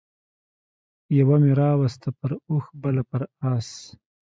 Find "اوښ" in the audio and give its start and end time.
2.49-2.65